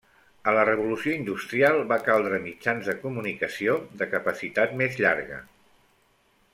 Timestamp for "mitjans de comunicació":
2.47-3.79